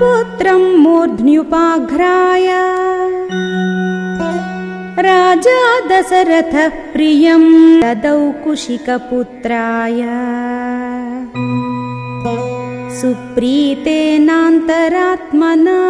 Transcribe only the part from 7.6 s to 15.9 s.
तदौ कुशिकपुत्राय सुप्रीतेनान्तरात्मना